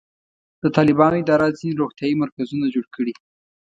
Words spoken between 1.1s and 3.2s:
اداره ځینې روغتیایي مرکزونه جوړ کړي.